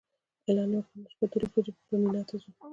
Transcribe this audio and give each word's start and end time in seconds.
اعلان 0.47 0.71
یې 0.73 0.79
وکړ 0.81 0.87
نن 0.95 1.05
شپه 1.13 1.25
دولس 1.31 1.49
بجې 1.53 1.71
به 1.89 1.95
مینا 2.03 2.21
ته 2.27 2.35
ځو. 2.41 2.49